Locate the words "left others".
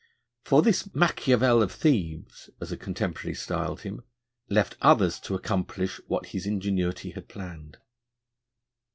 4.49-5.19